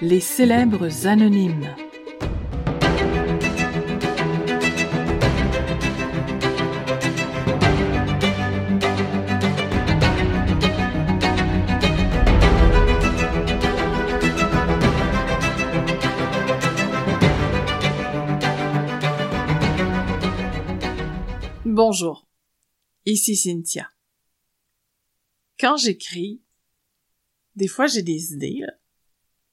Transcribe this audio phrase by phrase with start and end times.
[0.00, 1.76] Les célèbres anonymes.
[21.64, 22.26] Bonjour,
[23.06, 23.88] ici Cynthia.
[25.62, 26.42] Quand j'écris,
[27.54, 28.64] des fois j'ai des idées,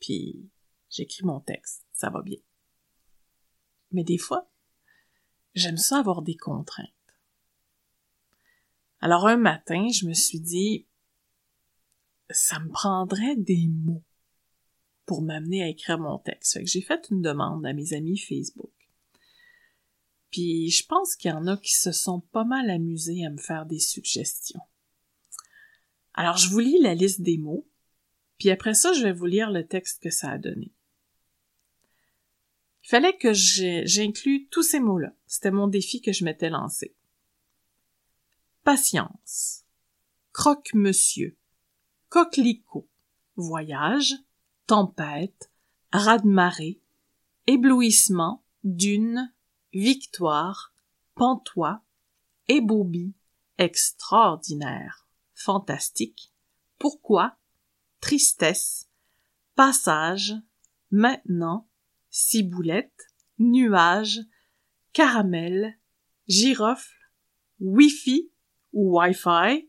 [0.00, 0.48] puis
[0.88, 2.38] j'écris mon texte, ça va bien.
[3.92, 4.50] Mais des fois,
[5.54, 6.88] j'aime ça avoir des contraintes.
[9.00, 10.86] Alors un matin, je me suis dit,
[12.30, 14.02] ça me prendrait des mots
[15.04, 16.58] pour m'amener à écrire mon texte.
[16.64, 18.72] J'ai fait une demande à mes amis Facebook.
[20.30, 23.36] Puis je pense qu'il y en a qui se sont pas mal amusés à me
[23.36, 24.62] faire des suggestions.
[26.18, 27.64] Alors je vous lis la liste des mots,
[28.38, 30.74] puis après ça je vais vous lire le texte que ça a donné.
[32.82, 35.12] Il fallait que j'inclue tous ces mots-là.
[35.28, 36.96] C'était mon défi que je m'étais lancé.
[38.64, 39.62] Patience,
[40.32, 41.36] croque-monsieur,
[42.08, 42.88] coquelicot,
[43.36, 44.12] voyage,
[44.66, 45.52] tempête,
[45.92, 46.80] raz-de-marée,
[47.46, 49.32] éblouissement, dune,
[49.72, 50.74] victoire,
[51.14, 51.80] pantois,
[52.48, 53.14] ébobie,
[53.58, 55.07] extraordinaire,
[55.38, 56.32] fantastique,
[56.78, 57.36] pourquoi,
[58.00, 58.88] tristesse,
[59.54, 60.34] passage,
[60.90, 61.68] maintenant,
[62.10, 63.06] ciboulette,
[63.38, 64.20] nuage,
[64.92, 65.78] caramel,
[66.26, 66.92] girofle,
[67.60, 68.32] wifi
[68.72, 69.68] ou Wi-Fi,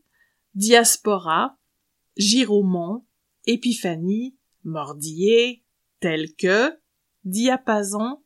[0.54, 1.56] diaspora,
[2.16, 3.06] giromont,
[3.46, 5.64] épiphanie, mordillé,
[6.00, 6.78] tel que,
[7.24, 8.22] diapason,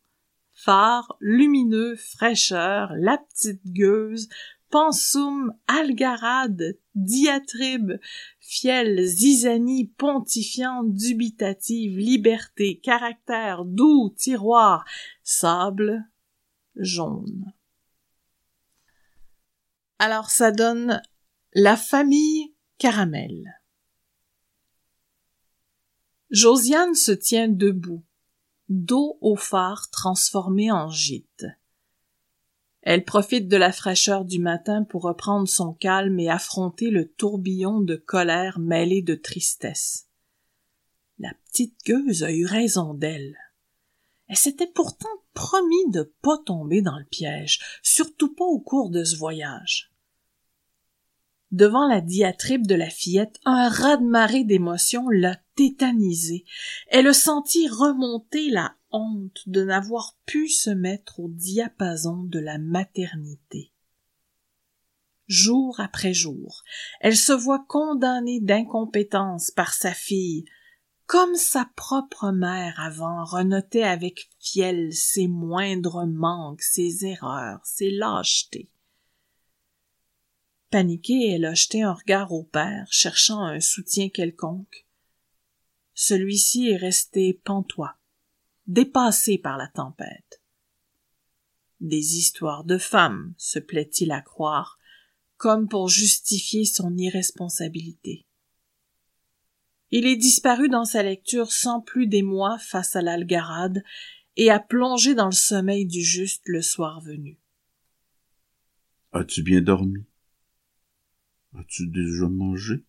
[0.55, 4.29] phare, lumineux, fraîcheur, la petite gueuse,
[4.75, 8.00] pensum, algarade, diatribe,
[8.41, 14.85] fiel, zizanie, pontifiante, dubitative, liberté, caractère, doux, tiroir,
[15.23, 16.02] sable,
[16.74, 17.52] jaune.
[20.01, 21.01] Alors ça donne
[21.52, 23.61] la famille caramel.
[26.30, 28.02] Josiane se tient debout,
[28.68, 31.46] dos au phare transformé en gîte.
[32.84, 37.80] Elle profite de la fraîcheur du matin pour reprendre son calme et affronter le tourbillon
[37.80, 40.06] de colère mêlé de tristesse.
[41.18, 43.39] La petite gueuse a eu raison d'elle.
[44.28, 49.02] Elle s'était pourtant promis de pas tomber dans le piège, surtout pas au cours de
[49.02, 49.90] ce voyage.
[51.52, 56.45] Devant la diatribe de la fillette, un raz-de-marée d'émotions l'a tétanisée.
[56.89, 63.73] Elle sentit remonter la honte de n'avoir pu se mettre au diapason de la maternité.
[65.27, 66.63] Jour après jour,
[67.01, 70.45] elle se voit condamnée d'incompétence par sa fille,
[71.07, 78.71] comme sa propre mère avant renotait avec fiel ses moindres manques, ses erreurs, ses lâchetés.
[80.71, 84.83] Paniquée, elle a jeté un regard au père, cherchant un soutien quelconque.
[85.94, 87.96] Celui-ci est resté pantois,
[88.66, 90.42] dépassé par la tempête.
[91.80, 94.78] Des histoires de femmes, se plaît-il à croire,
[95.36, 98.27] comme pour justifier son irresponsabilité.
[99.90, 103.84] Il est disparu dans sa lecture sans plus d'émoi face à l'algarade
[104.36, 107.38] et a plongé dans le sommeil du juste le soir venu.
[109.12, 110.05] As-tu bien dormi?
[111.56, 112.84] As-tu déjà mangé?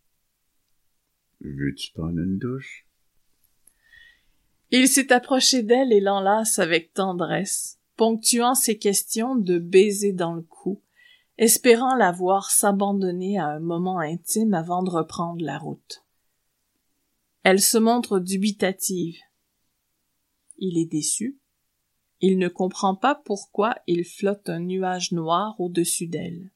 [1.42, 2.85] Veux-tu prendre une douche?
[4.72, 10.42] Il s'est approché d'elle et l'enlace avec tendresse, ponctuant ses questions de baisers dans le
[10.42, 10.82] cou,
[11.38, 16.04] espérant la voir s'abandonner à un moment intime avant de reprendre la route.
[17.44, 19.20] Elle se montre dubitative.
[20.58, 21.38] Il est déçu.
[22.22, 26.52] Il ne comprend pas pourquoi il flotte un nuage noir au-dessus d'elle.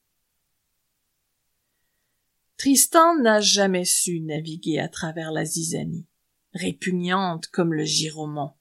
[2.57, 6.07] Tristan n'a jamais su naviguer à travers la zizanie,
[6.53, 8.53] répugnante comme le giromont.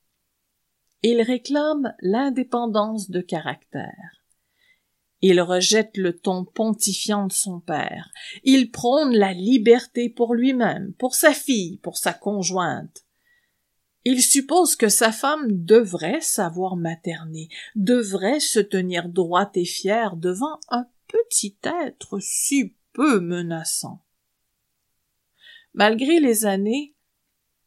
[1.03, 4.19] Il réclame l'indépendance de caractère.
[5.21, 8.11] Il rejette le ton pontifiant de son père.
[8.45, 13.05] Il prône la liberté pour lui-même, pour sa fille, pour sa conjointe.
[14.05, 20.61] Il suppose que sa femme devrait savoir materner, devrait se tenir droite et fière devant
[20.69, 24.05] un petit être si peu menaçant.
[25.75, 26.95] Malgré les années,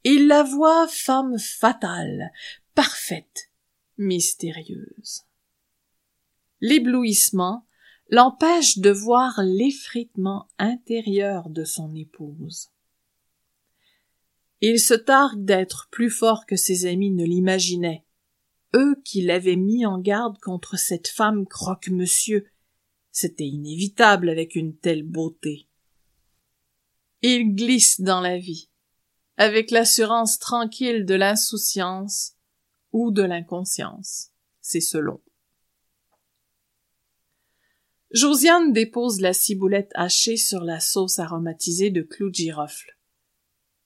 [0.03, 2.31] il la voit femme fatale,
[2.73, 3.51] parfaite,
[3.97, 5.23] mystérieuse.
[6.59, 7.65] L'éblouissement,
[8.09, 12.69] l'empêche de voir l'effritement intérieur de son épouse.
[14.59, 18.05] Il se targue d'être plus fort que ses amis ne l'imaginaient,
[18.75, 22.47] eux qui l'avaient mis en garde contre cette femme croque-monsieur.
[23.11, 25.67] C'était inévitable avec une telle beauté.
[27.21, 28.70] Il glisse dans la vie,
[29.41, 32.33] avec l'assurance tranquille de l'insouciance
[32.91, 34.29] ou de l'inconscience.
[34.61, 35.19] C'est selon.
[38.11, 42.95] Josiane dépose la ciboulette hachée sur la sauce aromatisée de clous de girofle.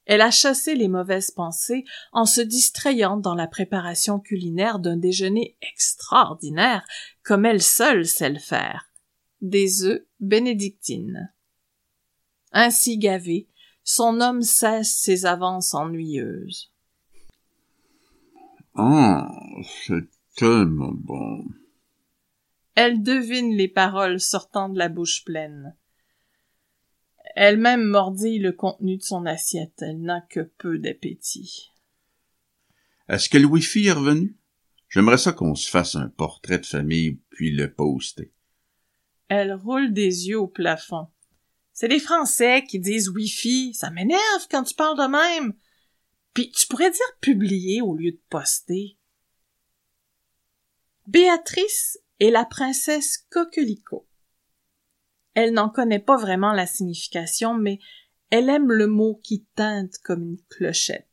[0.04, 5.56] Elle a chassé les mauvaises pensées en se distrayant dans la préparation culinaire d'un déjeuner
[5.62, 6.86] extraordinaire,
[7.24, 8.92] comme elle seule sait le faire.
[9.40, 11.34] Des œufs bénédictines.
[12.52, 13.48] Ainsi gavé,
[13.86, 16.74] son homme cesse ses avances ennuyeuses.
[18.74, 19.32] Ah,
[19.86, 21.46] c'est tellement bon.
[22.74, 25.78] Elle devine les paroles sortant de la bouche pleine.
[27.36, 29.82] Elle-même mordit le contenu de son assiette.
[29.82, 31.72] Elle n'a que peu d'appétit.
[33.08, 34.36] Est-ce que le Wi-Fi est revenu?
[34.90, 38.34] J'aimerais ça qu'on se fasse un portrait de famille puis le poster.
[39.28, 41.08] Elle roule des yeux au plafond.
[41.76, 43.74] C'est les Français qui disent Wi-Fi.
[43.74, 45.54] Ça m'énerve quand tu parles de même.
[46.34, 48.98] Puis tu pourrais dire publier au lieu de poster.
[51.06, 54.08] Béatrice est la princesse Coquelicot.
[55.34, 57.80] Elle n'en connaît pas vraiment la signification, mais
[58.30, 61.10] elle aime le mot qui teinte comme une clochette.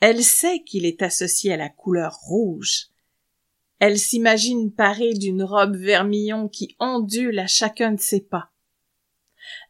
[0.00, 2.88] Elle sait qu'il est associé à la couleur rouge.
[3.78, 8.50] Elle s'imagine parée d'une robe vermillon qui ondule à chacun de ses pas.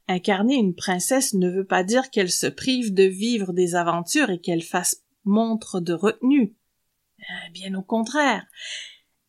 [0.08, 4.40] Incarner une princesse ne veut pas dire qu'elle se prive de vivre des aventures et
[4.40, 6.54] qu'elle fasse montre de retenue.
[7.20, 8.46] Euh, bien au contraire.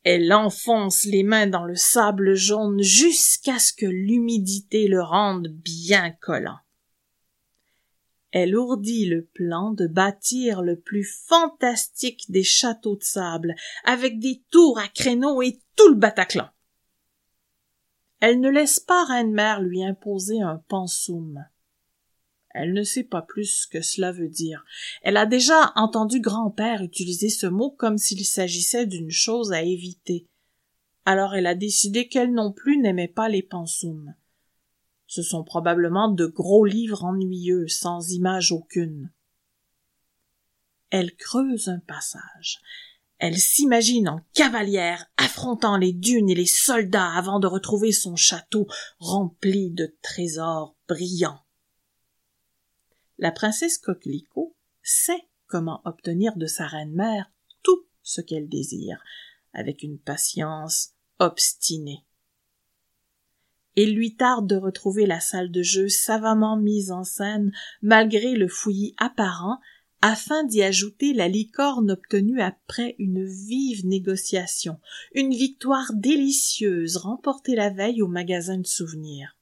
[0.03, 6.09] Elle enfonce les mains dans le sable jaune jusqu'à ce que l'humidité le rende bien
[6.09, 6.57] collant.
[8.31, 14.41] Elle ourdit le plan de bâtir le plus fantastique des châteaux de sable, avec des
[14.49, 16.49] tours à créneaux et tout le Bataclan.
[18.21, 21.43] Elle ne laisse pas Reine-Mère lui imposer un pensum.
[22.51, 24.63] Elle ne sait pas plus que cela veut dire.
[25.01, 30.27] Elle a déjà entendu grand-père utiliser ce mot comme s'il s'agissait d'une chose à éviter.
[31.05, 34.13] Alors elle a décidé qu'elle non plus n'aimait pas les pensums.
[35.07, 39.11] Ce sont probablement de gros livres ennuyeux, sans image aucune.
[40.91, 42.61] Elle creuse un passage.
[43.21, 48.65] Elle s'imagine en cavalière affrontant les dunes et les soldats avant de retrouver son château
[48.97, 51.39] rempli de trésors brillants.
[53.19, 57.31] La princesse Coquelicot sait comment obtenir de sa reine-mère
[57.61, 59.03] tout ce qu'elle désire,
[59.53, 62.03] avec une patience obstinée.
[63.75, 67.51] Il lui tarde de retrouver la salle de jeu savamment mise en scène
[67.83, 69.59] malgré le fouillis apparent
[70.01, 74.79] afin d'y ajouter la licorne obtenue après une vive négociation,
[75.13, 79.37] une victoire délicieuse remportée la veille au magasin de souvenirs.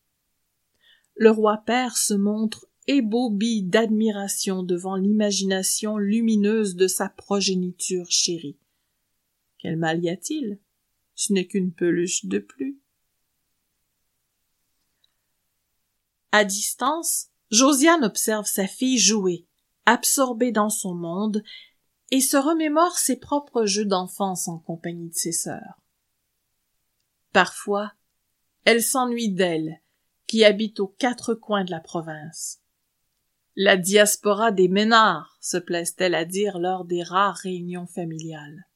[1.16, 8.58] Le roi père se montre ébobie d'admiration devant l'imagination lumineuse de sa progéniture chérie.
[9.60, 10.60] Quel mal y a-t-il?
[11.16, 12.80] Ce n'est qu'une peluche de plus.
[16.32, 19.46] À distance, Josiane observe sa fille jouer,
[19.90, 21.44] absorbée dans son monde,
[22.12, 25.82] et se remémore ses propres jeux d'enfance en compagnie de ses sœurs.
[27.34, 27.94] Parfois,
[28.66, 29.82] elle s'ennuie d'elle,
[30.28, 32.62] qui habite aux quatre coins de la province.
[33.56, 38.68] La diaspora des Ménards, se plaise-t-elle à dire lors des rares réunions familiales.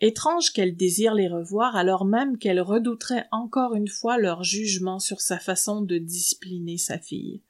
[0.00, 5.20] Étrange qu'elle désire les revoir alors même qu'elle redouterait encore une fois leur jugement sur
[5.20, 7.42] sa façon de discipliner sa fille.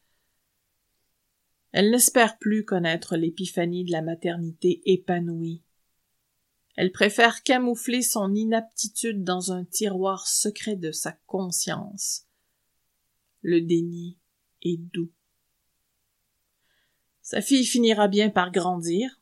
[1.73, 5.63] Elle n'espère plus connaître l'épiphanie de la maternité épanouie.
[6.77, 12.27] Elle préfère camoufler son inaptitude dans un tiroir secret de sa conscience.
[13.43, 14.19] Le déni
[14.63, 15.13] est doux.
[17.23, 19.21] Sa fille finira bien par grandir.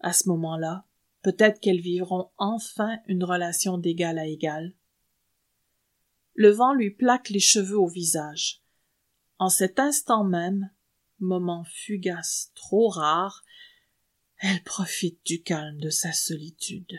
[0.00, 0.84] À ce moment-là,
[1.22, 4.74] peut-être qu'elles vivront enfin une relation d'égal à égal.
[6.34, 8.62] Le vent lui plaque les cheveux au visage.
[9.38, 10.70] En cet instant même,
[11.24, 13.42] moment fugace trop rare,
[14.38, 16.98] elle profite du calme de sa solitude.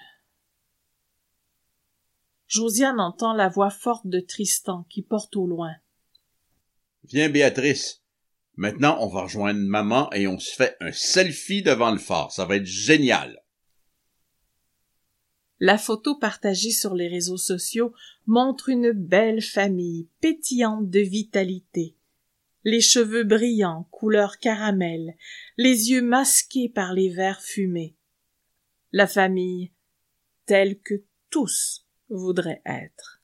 [2.48, 5.74] Josiane entend la voix forte de Tristan qui porte au loin.
[7.06, 8.02] Viens, Béatrice.
[8.58, 12.32] Maintenant, on va rejoindre maman et on se fait un selfie devant le phare.
[12.32, 13.42] Ça va être génial.
[15.60, 17.94] La photo partagée sur les réseaux sociaux
[18.26, 21.96] montre une belle famille pétillante de vitalité.
[22.68, 25.16] Les cheveux brillants, couleur caramel,
[25.56, 27.96] les yeux masqués par les verres fumés.
[28.92, 29.72] La famille
[30.48, 33.22] telle que tous voudraient être.